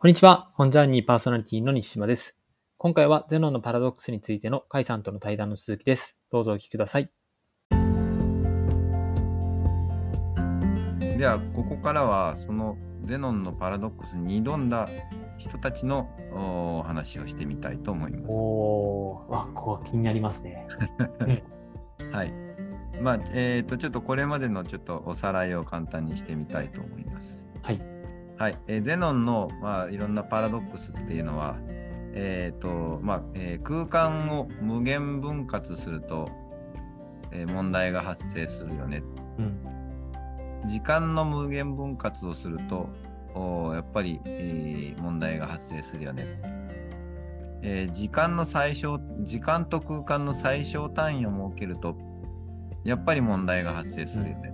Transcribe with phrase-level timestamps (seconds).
[0.00, 0.52] こんにちは。
[0.54, 2.38] 本ジャーニーパーソナリティの西島です。
[2.76, 6.16] 今回はゼノンのパラドックスについてのカイさんとの対談の続きです。
[6.30, 7.10] どうぞお聞きください。
[11.18, 14.88] ではここからはそのゼノンのパラドックスに挑んだ
[15.36, 18.24] 人たちのお話をしてみたいと思います。
[18.28, 20.68] おー、わ、こう気になりますね。
[22.12, 22.32] はい。
[23.02, 27.50] まあえっ、とちょっとこれまでのちょっとおさらいを簡単にしてみたいと思います。
[27.62, 27.97] はい。
[28.38, 28.58] はい。
[28.68, 31.56] えーゼノンのまあいろんなパラドックスっていうのは
[32.14, 36.30] えっ、とまあ、えー空間を無限分割すると、
[37.32, 39.02] えー問題が発生するよね
[39.38, 39.58] うん。
[40.66, 42.88] 時間の無限分割をすると
[43.34, 46.40] おーやっぱり、えー問題が発生するよね、
[47.62, 51.96] えー時間の最小時間と空間の最小単位を設けると
[52.84, 54.52] やっぱり問題が発生するよね、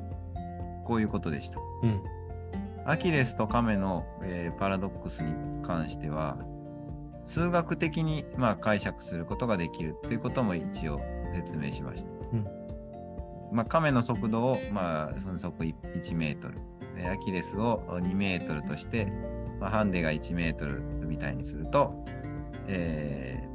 [0.85, 2.03] こういうことでしたうん。
[2.87, 6.37] アキレスとカメの、えーパラドックスに関しては
[7.27, 11.01] 数学的に、まあ、解釈することができるということも一応
[11.35, 12.11] 説明しました。
[12.33, 12.47] うん
[13.53, 16.59] まあ、カメの速度を、まあ、分速1メートル
[16.97, 19.07] でアキレスを2メートルとして、
[19.61, 22.05] まあ、ハンデが1メートルみたいにすると、
[22.67, 23.54] えー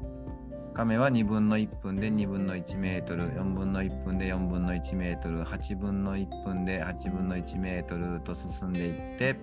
[0.79, 9.35] カメは2分の1分で2分の1メートル4分の1分で4分の1メートル8分の1分で8分の1メートルと進んでいって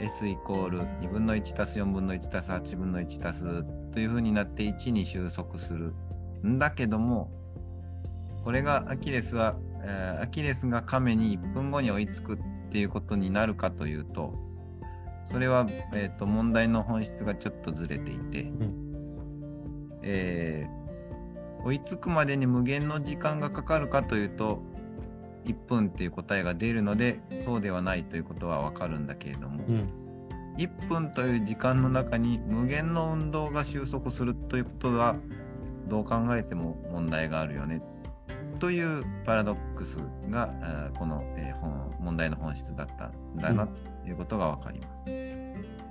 [0.00, 3.44] S イコール2分の1たす4分の1たす8分の1たす
[3.92, 5.94] というふうになって1に収束する。
[6.44, 7.30] んだけども
[8.42, 12.38] これがアキレスは、えーアキレスがカメに1分後に追いつくっ
[12.72, 14.34] ていうことになるかというと
[15.30, 18.85] それは、えー、と問題の本質がちょっとずれていて、ん。
[20.06, 20.86] えー
[21.66, 24.62] 追いつくまでに無限の時間がかかるかというと
[25.46, 29.88] 1分っていう答えが出るのでそうではないということはわかるんだけれども、うん。
[30.58, 35.16] 1分という時間の中に無限の運動が収束するということは
[35.88, 37.82] どう考えても問題があるよね
[38.60, 39.98] というパラドックス
[40.30, 40.54] が
[40.98, 45.45] この、えー本問題の本質だったんだなということがわかります。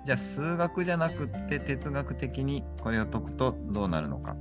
[0.06, 4.38] じゃあ数学じゃなくって哲学的にこれを解くとどうなるのか。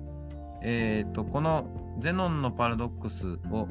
[0.62, 1.66] えー、とこの
[1.98, 3.68] ゼノンのパラドックスを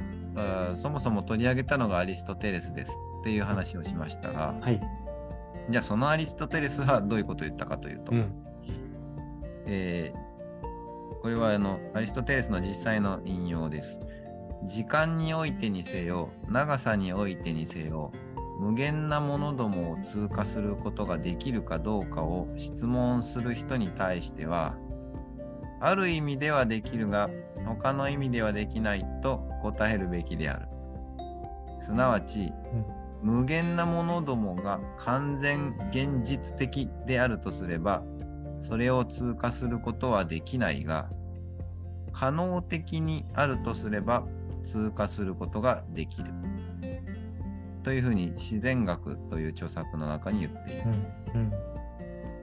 [0.75, 4.81] そもそも取り上げたのがアリストテレスですっていう話をしましたが、はい。
[5.69, 8.31] じゃあそのアリストテレスはどういうことを言ったかというと、うん。
[9.67, 10.33] えー
[11.23, 14.01] これはあのアリストテレスの実際の引用です。
[14.65, 18.11] 時間においてにせよ、長さにおいてにせよ、
[18.59, 24.77] 無限なものどもを通過することができるかどうかを質問する人に対しては、
[25.81, 27.29] ある意味ではできるが、
[27.65, 30.67] 他の意味ではできないと答えるべきである。
[31.79, 32.53] すなわち、
[33.21, 38.03] 無限なものどもが完全現実的であるとすれば、
[38.57, 41.09] それを通過することはできないが、
[42.13, 44.23] 可能的にあるとすれば
[44.61, 46.31] 通過することができる。
[47.83, 51.07] というふうに自然学という著作の中に言っています。
[51.35, 51.53] うん。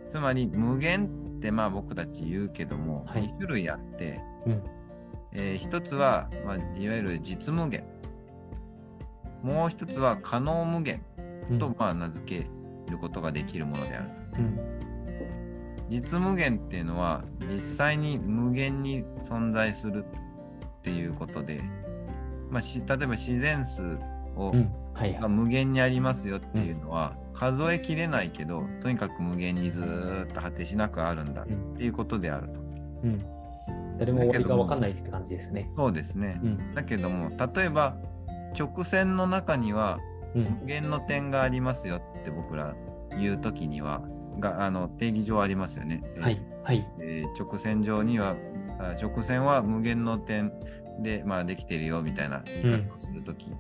[0.09, 4.63] つまり無限ってまあ僕たち言うけども、はい2種類あって、うん。
[5.33, 7.85] えー一つは、まあ、いわゆる実無限。
[9.43, 11.03] もう一つは可能無限
[11.51, 11.59] うん。
[11.59, 12.47] と、まあ、名付け
[12.91, 14.43] ることができるものであると。
[14.43, 14.59] うん。
[15.89, 21.63] 実無限っていうのは実際に無限に存在するっていうことで、
[22.51, 23.99] まあ、し例えば自然数
[24.37, 24.73] を、うん。
[25.01, 25.19] はい。
[25.19, 32.61] が無限にありますよっていうのは、数えきれないけどとにかく無限にずーっと果てしなくあるんだっていうことであると。
[33.05, 33.19] うん。
[33.99, 35.71] 誰も終わりが分かんないって感じですね。
[35.75, 36.39] そうですね。
[36.43, 36.75] うん。
[36.75, 37.97] だけども例えば
[38.59, 40.01] 直線の中には
[40.35, 40.59] うん。
[40.61, 42.75] 無限の点がありますよって僕ら
[43.19, 44.03] 言う時には
[44.39, 46.03] があの定義上ありますよね。
[46.21, 46.41] はい。
[46.63, 46.87] はい。
[47.01, 48.37] えー直線上には
[48.79, 50.53] あ直線は無限の点
[51.01, 53.51] で、まあ、できてるよみたいな言い方をするとき、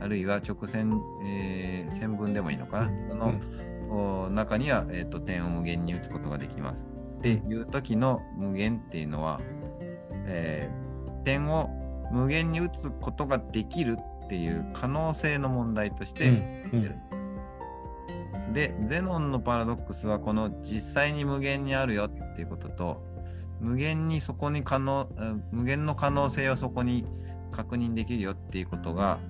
[0.00, 2.82] あるいは直線、えー線分でもいいのか？
[2.82, 3.34] な、その、
[4.26, 6.88] お中には、えーと点を無限に打つことができます。
[7.18, 9.40] っていう時の無限っていうのは、
[10.26, 11.70] えー点を
[12.12, 16.70] 無限に打つことができるっていう可能性の問題としてうん。
[16.72, 16.96] 言ってる。
[18.52, 23.02] で、ゼノンのパラドックスはこの実際に無限にあるよっていうことと、
[23.58, 27.06] 無限にそこに可能、あ無限の可能性をそこに
[27.54, 29.20] 確認できるよっていうことが、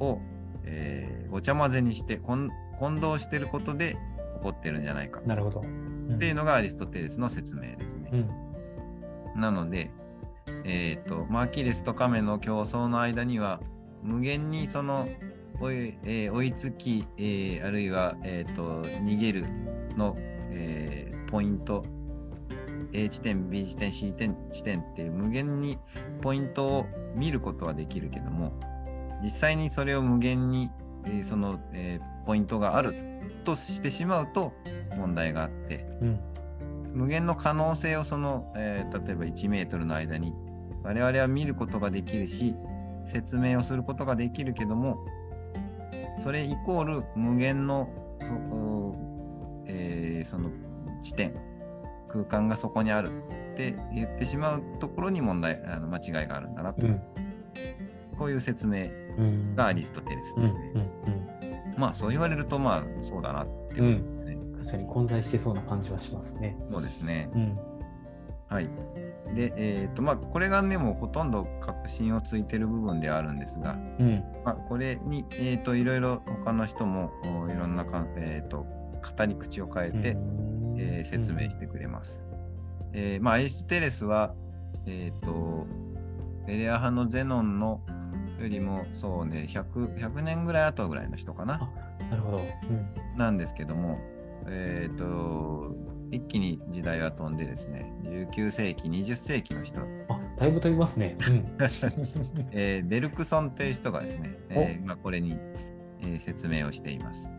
[0.00, 0.20] を、
[0.64, 3.96] えーごちゃ混ぜにして混混同してることで
[4.36, 5.60] 起こってるんじゃないかなるほど。
[5.60, 8.10] うんっていうのがアリストテレスの説明ですね。
[8.12, 8.16] う
[9.38, 9.40] ん。
[9.40, 9.90] なので、
[10.64, 13.60] えっ、と、まあアキレスとカメの競争の間には、
[14.02, 15.08] 無限にその
[15.60, 19.44] 追い,、えー追いつき、えーあるいは、えー、と逃げる
[19.96, 20.16] の、
[20.50, 21.84] えーポイント
[22.92, 25.76] A 地点 B 地点 C 点地点っていう無限に
[26.22, 26.86] ポイントを
[27.16, 28.52] 見ることはできるけども
[29.22, 30.70] 実際にそれを無限に、
[31.04, 32.92] えーその、えーポイントがある
[33.44, 34.52] としてしまうと
[34.96, 36.20] 問題があってうん。
[36.92, 40.34] 無限の可能性をその、えー例えば1メートルの間に
[40.82, 42.54] 我々は見ることができるし
[43.04, 44.98] 説明をすることができるけども
[46.18, 47.88] それイコール無限の
[48.22, 50.50] そ,お、えーその
[51.02, 51.34] 地点
[52.08, 53.10] 空間がそこにある
[53.56, 57.00] って言ってしまうところに問題あの間違いがあるんだなと、うん。
[58.18, 59.54] こういう説明うん。
[59.54, 60.42] がアリストテレスうん。
[60.42, 60.60] ですね。
[60.74, 61.80] うん。
[61.80, 63.86] まあそう言われるとまあそうだなってうん。
[63.86, 64.34] いうことですね。
[64.34, 64.58] うん。
[64.58, 66.56] 確かに混在してそうな感じはしますね。
[66.70, 67.30] そうですね。
[67.34, 67.58] うん。
[68.48, 68.70] はい。
[69.34, 74.24] で、えっ、と、まあ、これがね、もうほとんど確信をついてる部分ではあるんですが、うん。
[74.44, 80.16] まあ、これに、えっ、と、いろいろ他の人も、おいろんなかん、えっ、と、語り口を変えて、
[80.78, 82.24] えー説明してくれます。
[82.92, 84.34] えーまあ、アリストテレスは、
[84.86, 85.66] えっ、と、
[86.46, 87.80] エレア派のゼノンの
[88.40, 91.70] よりも、そうね、100, 100年ぐらい後ぐらいの人かな。
[92.10, 92.38] なるほど。
[92.38, 93.18] うん。
[93.18, 93.98] なんですけども、
[94.46, 95.74] えっ、と、
[96.10, 101.16] 一気に時代は飛んでですね、19世紀、20世紀の人、あ、だいぶ飛びますね。
[101.26, 101.46] うん。
[102.52, 105.36] えーベルクソンという人がですね、えーまあ、これに、
[106.02, 107.32] えー説明をしています。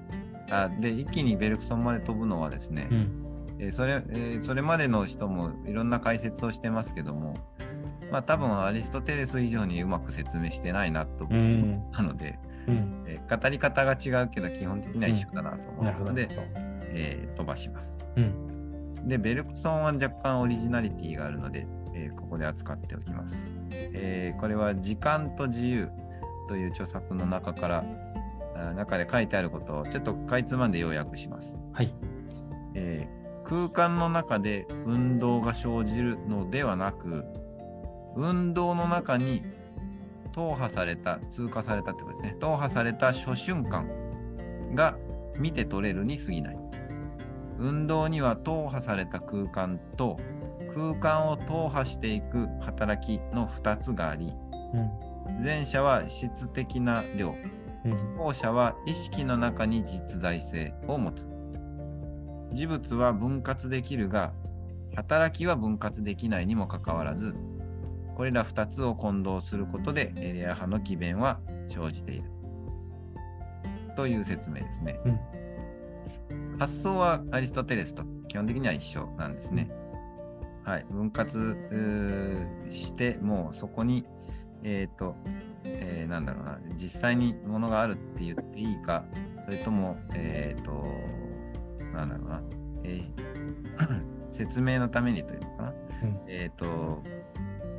[0.52, 3.27] あで、一気にベルクソンまで飛ぶのはですね、うん。
[3.60, 7.36] えーそれえーそれまでの人もいろんな解説をしてますけども、
[8.12, 11.84] まあ多分アリストテレス以上にうまく説明してないなとう思ん。
[11.90, 13.04] ったので、うん。
[13.08, 15.90] えー語り方が違うけど基本的には一緒だなと思。
[15.90, 16.48] ったので、なるほど
[16.94, 18.00] えー飛ばします。
[18.16, 19.08] うん。
[19.08, 23.62] で、ベルクソンは若干オリジナリティがあるので、えーここで扱っておきます。
[23.72, 25.90] えーこれは時間と自由
[26.48, 27.86] という著作の中から、
[28.56, 31.58] あ中で書いてあることをちょっとかいつまんで要約します。
[31.74, 31.94] はい。
[32.76, 37.24] えー空間の中で運動が生じるのではなく、
[38.18, 39.42] 運動の中に
[40.36, 42.36] 踏破された、通過されたってことですね。
[42.42, 43.88] 踏破された初瞬間
[44.76, 44.98] が
[45.38, 46.58] 見て取れるに過ぎない。
[47.58, 50.18] 運動には踏破された空間と
[50.76, 54.34] 空間を踏破していく働きの2つがあり、
[54.74, 55.42] うん。
[55.42, 57.34] 前者は質的な量、
[57.86, 58.18] うん。
[58.18, 61.37] 後者は意識の中に実在性を持つ。
[62.52, 64.34] 事物は分割できるが、
[64.96, 67.36] 働きは分割できないにもかかわらず、
[68.16, 72.32] これら2つを混同することでエレア派の奇弁は生じている。
[73.96, 75.00] という説明ですね。
[75.06, 75.20] うん
[76.60, 79.70] 発想はアリストテレスと基本的には一緒なんですね。
[80.64, 80.86] はい。
[80.90, 81.56] 分割
[82.70, 84.06] して、もうそこに、
[84.64, 85.16] えっ、と、
[85.64, 89.06] えーなんだろうな、実際にものがあるって言っていいか、
[89.46, 90.84] それとも、えっ、と、
[91.98, 92.42] なんだろうな、
[92.84, 96.20] えー 説明のためにというのかな、うん。
[96.28, 97.02] えっ、と、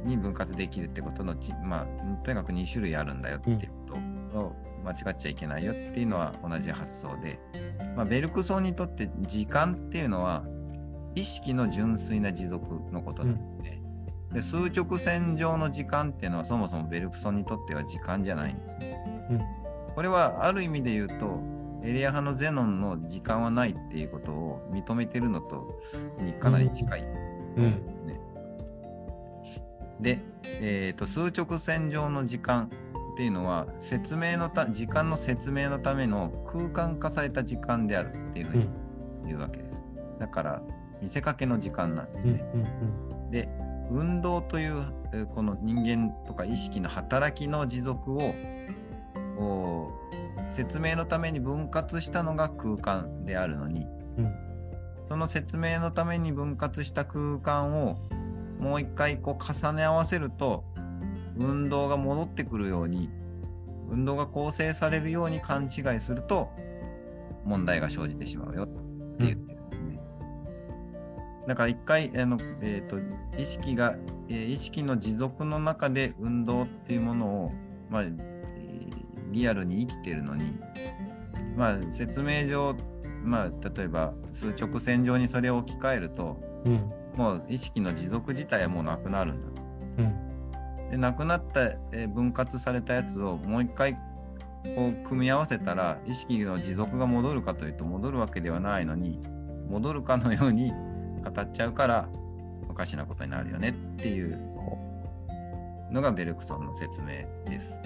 [0.04, 1.86] に分割できるってことのち、まあ、
[2.24, 3.94] とにかく2種類あるんだよっていうこ
[4.32, 7.38] とを間違っちゃいけないよっていうのは同じ発想で、
[7.96, 10.44] まあ、ベルクソンにとって時間っていうのは
[11.14, 13.82] 意識の純粋な持続のことなんですね。
[14.32, 19.26] で数直線上の時間っていうのはそもそもベルクソンにとっては時間じゃないんですね。
[19.30, 19.40] うん。
[19.94, 21.40] これはある意味で言うと
[21.82, 25.80] エリア派のゼノンの時間はないっていうことを認めてるのと
[26.20, 27.06] にかなり近いと
[27.56, 28.20] 思うんですね。
[30.00, 30.20] で、
[30.60, 32.70] えーと数直線上の時間
[33.14, 38.70] っていうのは説明のた時間の説明のための空間化された時間であるっていうふうにうん。
[39.28, 39.84] 言うわけです。
[40.18, 40.62] だから
[41.02, 42.34] 見せかけの時間なんですうん。
[42.34, 42.44] ね。
[42.54, 42.56] う
[43.26, 43.30] ん。
[43.30, 43.48] で
[43.90, 48.34] 運動というえーこの人間とか意識の働きの持続を
[49.40, 49.90] お
[50.50, 53.86] 説明のために分割したのが空間であるのに
[54.16, 54.34] うん。
[55.06, 57.98] その説明のために分割した空間を
[58.58, 60.64] もう一回こう重ね合わせると
[61.36, 63.08] 運動が戻ってくるように
[63.90, 66.50] 運動が構成されるように勘違いすると
[67.44, 68.74] 問題が生じてしまうよって
[69.20, 70.00] 言ってるんですね。
[71.46, 72.98] だから一回あの、えー、と
[73.40, 73.96] 意識が、
[74.28, 77.52] えー意識の持続の中で運動っていうものを、
[77.88, 78.37] まあえー
[79.30, 80.58] リアルに生きてるのに、
[81.56, 82.74] まあ、説明上、
[83.24, 86.92] まあ、例えば数直線上にそれを置き換えるとうん。
[87.16, 89.62] もう意識の持続自体はもうなくなるんだと。
[89.98, 90.90] うん。
[90.90, 93.94] でなくなった、えー分割されたやつをもう一回
[94.74, 99.20] こう組み合わせたら意識の持続が戻るかというと戻るわけではないのに
[99.68, 102.08] 戻るかのように語っちゃうから
[102.68, 104.38] おかしなことになるよねっていう
[105.90, 107.08] のがベルクソンの説明
[107.44, 107.80] です。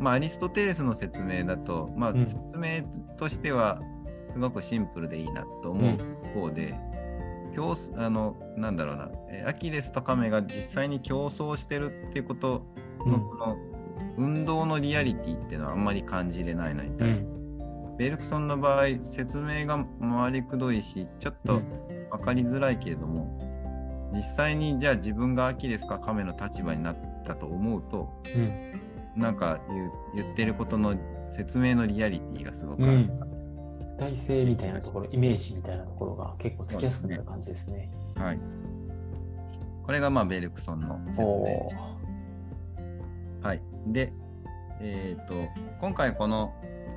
[0.00, 2.26] まあアリストテレスの説明だと、まあうん。
[2.26, 2.82] 説明
[3.16, 3.80] としては
[4.28, 6.74] すごくシンプルでいいなと思う方で、
[7.96, 12.64] あのなんだろうな、えーアキレスとカメが実際に競争してるっていうこと
[13.04, 13.20] の、うん。
[13.28, 13.56] この
[14.16, 17.96] 運動のリアリティっていうのはあんまり感じれないのにう対して、ん。
[17.98, 22.08] ベルクソンの場合説明が回りくどいしちょっとうん。
[22.10, 23.38] 分かりづらいけれども、
[24.12, 28.80] 実際にじゃあ自分がアキレスかカメの立場になったと思うとうん。
[29.16, 30.96] なんか言う言ってることの
[31.30, 33.20] 説明のリアリティがすごくある、うん
[33.86, 37.90] 主体性みたいなところ、イメージみたいなところが結構つきやすくなる感じですね。
[38.16, 38.38] はい。
[39.82, 41.76] これがまあベルクソンの説明おでし
[43.42, 43.48] た。
[43.48, 43.62] はい。
[43.88, 44.12] で、
[44.80, 45.34] えっ、と、
[45.80, 46.54] 今回この、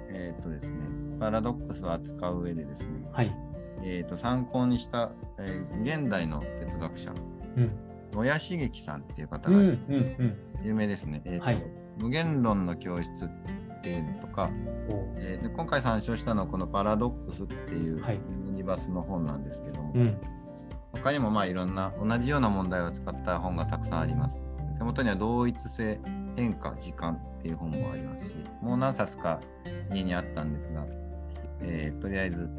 [0.10, 0.80] えっ、とですね、
[1.20, 3.36] パラドックスを扱う上でですね、はい。
[3.84, 7.14] えっ、と、参考にした、えー現代の哲学者、
[7.58, 7.72] うん。
[8.14, 9.58] 野谷茂樹さんっていう方が。
[10.64, 11.22] 有名ですね。
[11.42, 13.30] はい無限論の教室っ
[13.82, 14.50] ていうのとか、
[14.90, 20.18] おえーで今回参照したのはこのパラドックスっていうはいユニバスの本なんですけども、うん。
[20.94, 24.46] 他にもまあいろんな同じような問題を使った本がたくさんあります。
[24.78, 26.00] 手元には同一性、
[26.36, 29.42] 変化、時間っていう本もありますし、もう何冊か
[29.92, 30.86] 家にあったんですが、
[31.62, 32.50] えーとりあえず、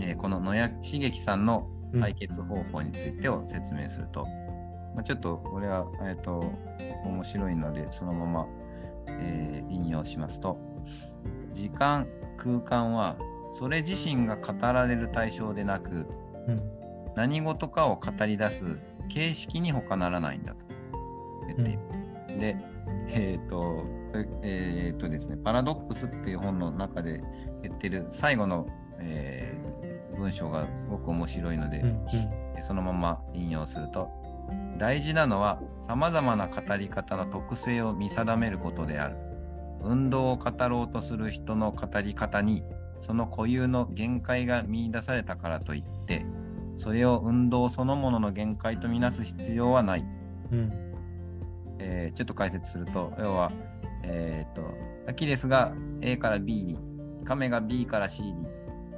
[0.00, 1.68] えーこの野谷茂樹さんの
[1.98, 4.24] 解決方法についてを説明すると、
[4.94, 6.52] まあ、ちょっとこれは、えー、と
[7.04, 8.46] 面白いのでそのまま、
[9.08, 10.58] えー引用しますと
[11.52, 13.16] 時間空間は
[13.52, 16.06] それ自身が語られる対象でなく
[16.48, 16.80] うん。
[17.16, 20.58] 何事かを語り出す形式に他ならないんだと
[21.48, 22.38] 言っています。
[22.38, 22.56] で、
[23.08, 27.20] えっ、と、これえっ、とですね、パラドックスっていう本の中で
[27.62, 28.66] 言ってる最後の、
[29.00, 29.70] えー
[30.16, 31.86] 文章がすごく面白いので、うん。
[31.86, 32.62] うん。
[32.62, 34.10] そのまま引用すると、
[34.78, 39.16] 大事なのは様々な語り方の特性を見定めることである。
[39.82, 42.62] 運動を語ろうとする人の語り方に
[43.00, 46.26] その固有の限界が見出されたからといって、
[46.74, 50.04] それを運動そのものの限界とみなす必要はない。
[50.52, 50.72] うん。
[51.78, 53.50] えーちょっと解説すると、要は、
[54.02, 54.62] えー、と、
[55.08, 56.78] アキレスが A から B に、
[57.24, 58.46] カメが B から C に、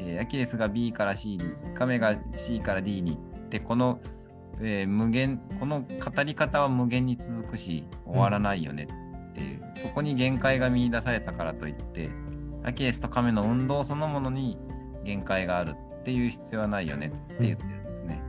[0.00, 1.40] えーアキレスが B から C に、
[1.74, 3.18] カメが C から D に、
[3.50, 4.00] で、この、
[4.60, 8.88] えー無限、この語り方は無限に続くし、終わらないよね
[9.30, 12.10] っていう、そこに限界が見出されたからといって、
[12.64, 14.56] アキレスとカメの運動そのものに
[15.04, 18.22] 限界があるっていう必要はないよねって言ってるんですね。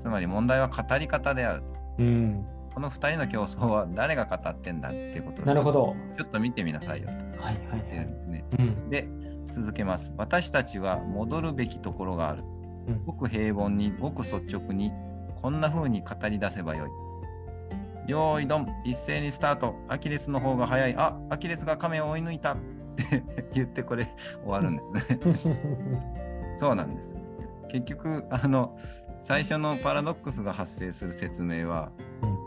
[0.00, 1.66] つまり問題は語り方であると。
[1.98, 2.44] うん。
[2.74, 5.94] この2人の競争は誰が語ってんだっていうことをなるほど。
[6.14, 8.04] ちょっと見てみなさいよとはいはい言ってはい。
[8.04, 8.44] るんですね。
[8.58, 8.90] うん。
[8.90, 9.08] で、
[9.50, 10.12] 続けます。
[10.18, 12.42] 私たちは戻るべきところがある。
[12.88, 14.92] うんごく平凡に、ごく率直に、
[15.40, 18.10] こんな風に語り出せばよい。
[18.10, 19.74] よーいどん、一斉にスタート。
[19.88, 20.94] アキレスの方が早い。
[20.96, 22.54] あ、アキレスが亀を追い抜いた。
[22.54, 22.56] っ
[22.96, 24.08] て 言ってこれ
[24.42, 25.60] 終わるんですね。
[26.56, 27.20] そうなんですよ。
[27.68, 28.76] 結局、あの、
[29.20, 31.90] 最初のパラドックスが発生する説明は、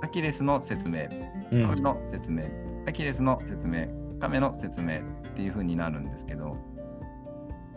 [0.02, 1.08] アキレスの説明、
[1.52, 2.44] うん亀の説明、
[2.88, 3.88] アキレスの説明、
[4.20, 5.02] 亀の説明っ
[5.36, 6.56] ていう風になるんですけど、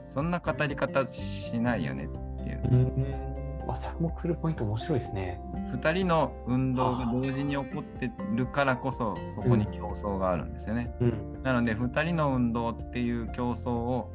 [0.07, 2.09] そんな語り方しないよねっ
[2.45, 3.32] ていうんですうね。
[3.67, 3.71] ん。
[3.71, 5.41] あ、着目するポイント面白いですね。
[5.73, 10.95] 2人の運動が同時に起こってるからこそ、そこに競争があるんですよね。
[11.01, 11.43] うん。
[11.43, 14.13] なので、2人の運動っていう競争を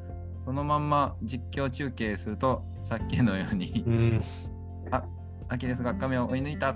[0.47, 4.21] そのまんま実況中継すると、さっきのように、うん。
[4.91, 5.03] あ
[5.49, 6.73] アキレスが亀を追い抜いた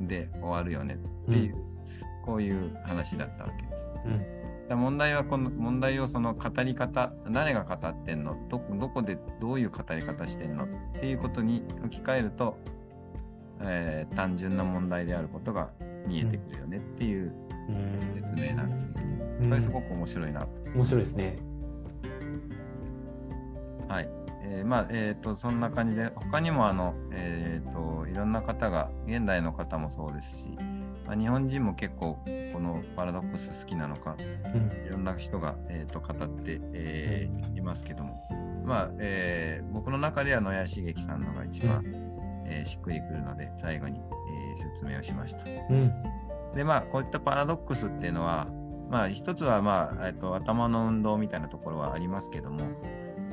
[0.00, 1.56] で終わるよねっていう、
[2.24, 3.90] こういう話だったわけです。
[4.06, 4.39] うん。
[4.70, 8.36] だ問題はこの問題をその語り方誰が語ってんの？
[8.48, 10.64] どどこでどういう語り方してんの？
[10.64, 10.68] っ
[11.00, 12.56] ていうことに置き換えると、
[13.60, 15.70] えー単純な問題であることが
[16.06, 17.32] 見えてくるよねっていう
[17.68, 18.22] うん。
[18.22, 18.94] 説明なんですね。
[19.40, 20.48] うんこれすごく面白いなと。
[20.74, 21.36] 面白いですね。
[23.88, 24.08] はい。
[24.42, 30.56] えーまあ、えっ、と、そんな感じで、他にもあの、えっ、と、いろんな方が、現代の方もそうですし、
[31.10, 32.18] まあ、日本人も結構
[32.52, 34.14] このパラドックス好きなのか、
[34.54, 34.86] うん。
[34.86, 38.22] いろんな人が、えー、と語って、えーいますけども、
[38.64, 41.82] まあ、えー僕の中では野谷茂樹さんのが一番、
[42.46, 45.42] えーしっくりくるので、最後に、えー説明をしました。
[45.70, 45.92] うん。
[46.54, 48.46] で、まあ、こういったパラドックスっていうのは、
[48.88, 52.60] まあ、一つは、まあ、えっと頭の運動みたいなところはありますけども、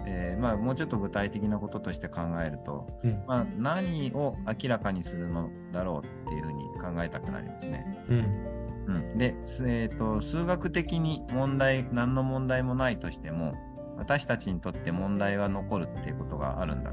[0.07, 3.23] えーまあ、もうちょっと具体的なこととして考えると、うん。
[3.27, 8.03] まあ、何を明らかにするのだろうっていうふうに考えたくなりますね。
[8.09, 8.57] うん。
[8.87, 13.53] うん、で、すえーと、数学的に問題、何の問題もないとしても、
[13.97, 16.91] 私たちにとって問題は残るっていうことがあるんだ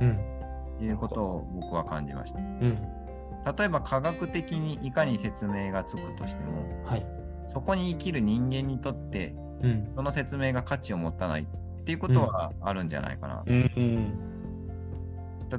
[0.00, 0.18] うん。
[0.78, 2.38] ということを僕は感じました。
[2.38, 2.74] うん。
[3.56, 7.06] 例えば科学的にいかに説明がつくとしても、はい。
[7.46, 9.92] そこに生きる人間にとって、うん。
[9.96, 13.42] その説明が価値を持たないっていうことはあるんじゃないかな。
[13.46, 14.30] うん。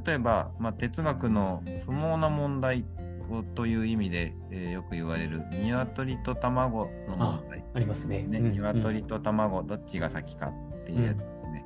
[0.06, 2.86] 例えば、まあ、哲学の不毛な問題
[3.32, 8.24] をという意味で、えーよく言われる鶏と卵の問題ありますね。
[8.24, 11.66] ね、うん鶏と卵どっちが先かっていうやつですね。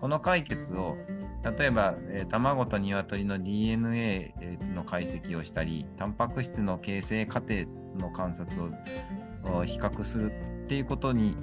[0.00, 0.96] この解決を
[1.58, 4.34] 例えば、えー卵と鶏の DNA
[4.74, 7.64] の解析をしたりタンパク質の形成過程
[7.98, 8.68] の観察を
[9.44, 10.32] お比較する
[10.64, 11.36] っていうことに、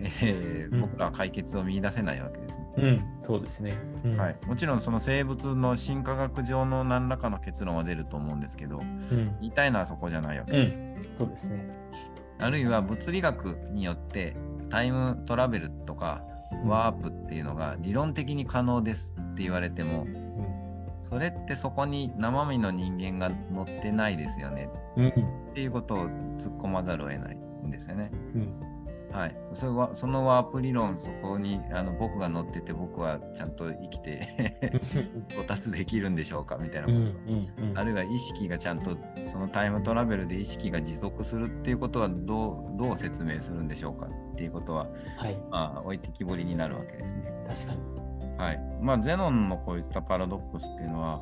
[0.00, 0.80] えーうん。
[0.82, 2.66] 僕らは解決を見出せないわけですね。
[2.76, 3.74] うん、そうですね。
[4.04, 4.16] うん。
[4.16, 9.36] はい、もちろんその生物の進化学上の何らかの結論は出ると思うんですけどうん。
[9.40, 10.52] 言いたいのはそこじゃないわけ。
[10.52, 10.78] うです。
[10.78, 11.64] ん、そうですね。
[12.40, 14.36] あるいは物理学によって
[14.70, 16.22] タイムトラベルとか
[16.64, 20.06] ワープっていうのが理論的に可能ですって言われても
[21.00, 24.68] それってそこに生身の人間が乗ってないですよね。
[24.96, 27.36] っていうことを突っ込まざるを得ない
[27.66, 28.10] んですよね。
[28.34, 28.52] うん、
[29.12, 34.60] はい、それはそのワープ理論そこにあの僕が乗ってて僕はちゃんと生きて
[35.30, 37.18] 到達できるんでしょうかみたいなうん、こ
[37.56, 44.86] とうん、うん、あるいは意識がちゃんとそのタイムトラベルで意識が持続するっていうことはどうどう説明するんでしょうかっていうことは、
[45.16, 47.32] はい、まあ、置いてきぼりになるわけですね。
[47.46, 48.36] 確かに。
[48.38, 48.60] はい。
[48.80, 51.20] まあ、ゼノンのこういったパラドックスっていうのは、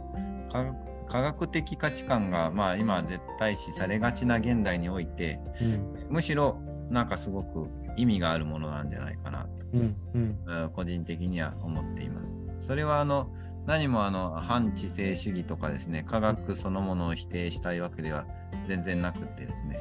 [0.53, 9.45] 科学科学的価値観が、まあ、今絶対視されがちな現代において、うん、むしろなんかすごく意味があるものなんじゃないかな。
[9.45, 12.39] と、うん、うん、うん個人的には思っています。
[12.59, 13.31] それはあの
[13.67, 18.27] 何もあの反知性主義とかですね、科学そのものを否定したいわけでは
[18.69, 19.79] 全然なくってですね、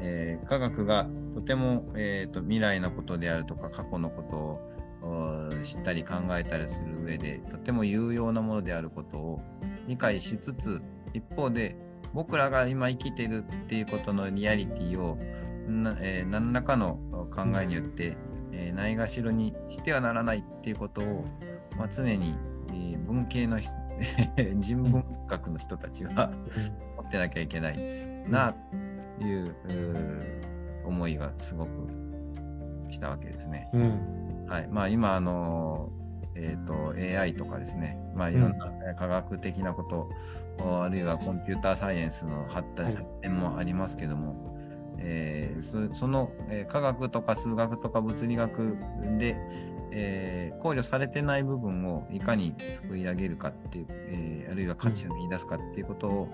[0.00, 4.74] えー科学がとても、えーと未来のことであるとか過去のことを
[5.04, 9.40] お知ったり考えたりする上でとても有用なものであることを
[9.86, 11.76] 理解しつつ一方で
[12.14, 15.18] 僕らが今生きてるっていうことのリアリティを
[15.68, 16.98] な、えー何らかの
[17.34, 18.16] 考えによって、
[18.52, 21.24] えーないがしろにしてはならないっていうことを、
[21.76, 22.34] まあ、常に、
[22.68, 23.72] えー文系の人
[24.58, 26.32] 人文学の人たちは
[26.96, 27.78] 持ってなきゃいけない
[28.28, 28.54] な
[29.18, 31.70] といううー思いがすごく
[32.90, 33.68] したわけですね。
[33.72, 34.68] うん、はい。
[34.68, 35.90] まあ今、あの、
[36.36, 40.10] えっ、と、AI とかですね、まあいろんなえー科学的なこと、
[40.64, 42.68] おあるいはコンピューターサイエンスの発
[43.22, 44.56] 展もありますけども、
[45.04, 48.76] えーそその、えー科学とか数学とか物理学
[49.18, 49.36] で、
[49.90, 56.28] えー考慮されてない部分をいかに作り上げるかっていう、えーあるいは価値を見出すかっていうことを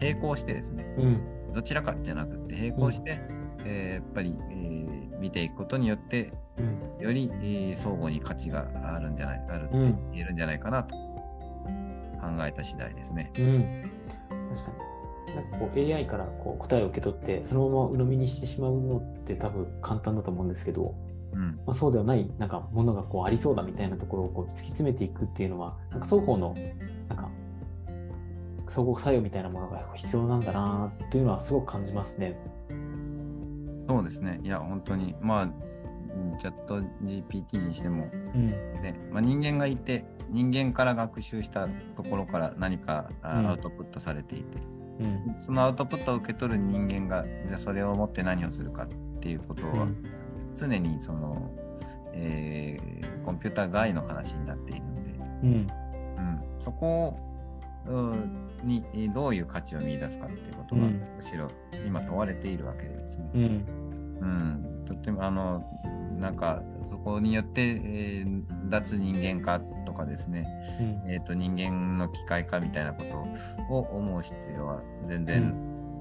[0.00, 3.18] 並行してですね、うん、どちらかじゃなくて並行して、
[3.64, 13.30] えーやっぱり、えー見ていくことによってうん、より、えー相互に価値があるんじゃないあるってうん言えるんじゃないかなと考えた次第ですね。
[13.38, 13.90] うん、
[14.52, 14.93] 確かに。
[15.34, 20.94] なんかこう AI からこう答えを受け取って、そのまま鵜呑みにしてしまうのって多分簡単だと思うんですけど、
[21.32, 26.54] うん、まあ、そうではないなんかものがこうありそうだみたいなところをこう突き詰めていくっていうのは、なんか双方の
[27.08, 27.28] なんか
[28.66, 32.38] 相互作用みたいなものが必要なんだなというのはすごく感じますね。
[33.88, 34.40] そうですね。
[34.42, 44.73] いや、本当に、まあ、うんチャット GPT にしても、うん、ねまあ、人間がいて、人間から学習したところから何かアウトプットされていて、うん、
[45.36, 48.88] そのアウトプットを受け取る人間が、じゃあそれを持って何をするかっ
[49.20, 49.96] ていうことは、うん、
[50.54, 51.50] 常にその、
[52.12, 55.10] えーコンピューター外の話になっているので、
[55.42, 57.18] うん、うん、そこ
[58.62, 61.00] にえーどういう価値を見出すかっていうことが、うん。
[61.16, 61.50] むしろ
[61.86, 63.30] 今問われているわけですね。
[63.34, 63.42] うん、
[64.20, 65.64] うん、とってもあの
[66.24, 70.48] なんかそこによって、えー脱人間化とかですね、
[70.80, 73.04] うん、えー、と人間の機械化みたいなこ
[73.68, 75.54] とを思う必要は全然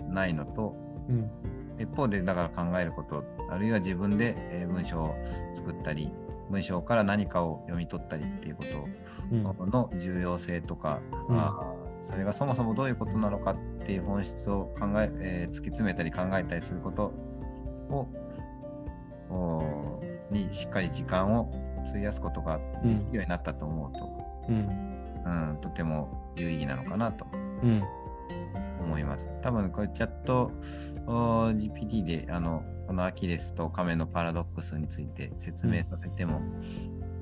[0.10, 0.76] ないのと、
[1.10, 1.30] うん、
[1.78, 5.16] 一方でだから考えることあるいは自分で、えー文章を
[5.54, 6.10] 作ったり
[6.50, 8.88] 文章から何かを読み取ったりっていうこと
[9.32, 11.38] うん、の重要性とか、うん。
[11.38, 17.14] あーそれがそもそもどういうことなのかっていう本質を考ええー突き詰めたり考えたりすること
[17.90, 18.08] を
[20.34, 21.52] にしっかり時間を
[21.88, 24.10] 費やすことができるようになったと思うと、
[24.50, 27.26] うん、うんとても有意義なのかなと
[27.64, 27.82] うん、
[28.82, 29.30] 思います。
[29.42, 30.52] 多分これチャット
[31.06, 36.42] GPT であのこのアキレスとカメのパラドックスについて説明させても、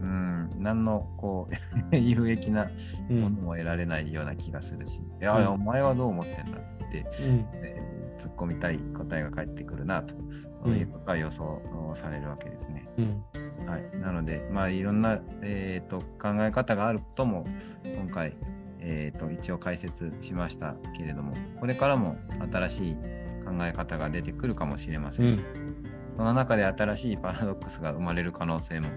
[0.01, 1.47] うん、何のこ
[1.91, 2.71] う 有益な
[3.09, 7.90] うん、ものも得られないような気がするし、いやお前はどう思ってんだって、うん、えー
[8.21, 10.13] 突っ込みたい答えが返ってくるなと、
[10.63, 10.77] うん。
[10.77, 11.61] いうことは予想
[11.93, 12.87] されるわけですね。
[12.97, 13.23] うん、
[13.65, 17.45] はい、なので、まあ、いろんな、えー、と考え方があることも
[17.83, 18.35] 今回、
[18.79, 22.15] えー、と一応解説しましたけれども、これからも
[22.51, 22.95] 新しい
[23.43, 25.35] 考え方が出てくるかもしれません。
[25.35, 25.85] し、うん。
[26.17, 28.89] その中で新しいパラドックスが生まれる可能性も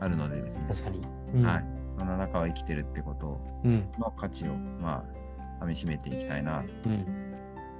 [0.00, 1.02] あるのでですね、確かに。
[1.34, 1.42] うん。
[1.44, 3.90] はい、そんな中は生きてるってことうん。
[3.98, 5.04] の価値を、ま
[5.58, 6.68] あ、かみしめていきたいなと。
[6.86, 7.31] うん。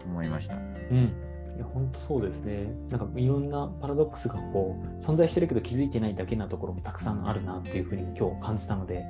[0.07, 0.57] 思いました。
[0.57, 0.59] う
[0.95, 1.12] ん。
[1.57, 2.73] いや、本当そうですね。
[2.91, 9.05] なんかいろんなパラドックスがこう存在してるけど気づいてないだけなところもたくさんあるなっていうふうに今日感じたので、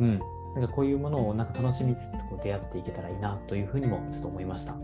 [0.00, 0.20] うん。
[0.54, 4.74] なんかこういうものをなんか楽しみつつこう出会っていけたらいいなというふうにもちょっと思いました。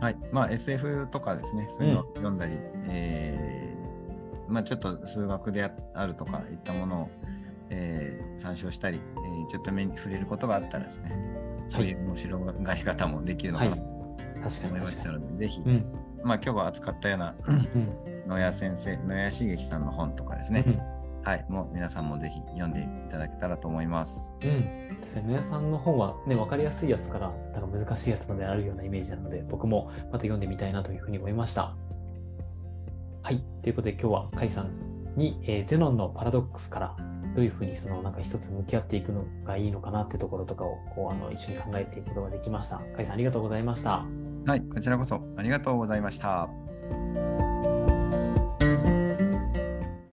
[0.00, 0.16] はい。
[0.30, 2.52] まあ SF とかですね、そういうのを読んだり、
[2.88, 7.08] えーまあちょっと数学であるとかいったものを、
[7.70, 11.16] えー参照したり、えーちょっと目に触れることがあったらですね、
[11.68, 13.70] そういう面白がり方もできるのはい。
[13.70, 13.82] かな
[14.42, 14.86] 確かと思いま。
[14.86, 15.84] したので、ぜひ、うん。
[16.22, 18.28] まあ今日は扱ったようなうん。
[18.28, 24.38] 野谷先生、野谷茂樹さんの本とかですね、うんはい、もう皆さんもぜひ読んでいただけたらと思います。
[24.44, 24.98] うん。
[25.00, 31.74] 確かに、野谷さんの本はね、わかりやすいやつから、なんか難しいやつまであるようなイメージなので、僕もまた読んでみたいなというふうに思いました。
[33.22, 33.42] はい。
[33.62, 36.96] ということで、今日は甲斐さんに、えーゼノンのパラドックスから、
[37.34, 42.78] どういうふうにそのなんか一つ向き合っていくのがいいのかなってところとかをこうあの一緒に考えていくことができました。
[42.78, 44.04] 甲斐さんありがとうございました。
[44.46, 46.48] はい、こちらこそありがとうございました。